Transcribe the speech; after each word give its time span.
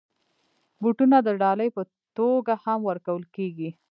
بوټونه 0.81 1.17
د 1.23 1.29
ډالۍ 1.41 1.69
په 1.75 1.81
توګه 2.17 2.53
هم 2.63 2.79
ورکول 2.89 3.23
کېږي. 3.35 3.69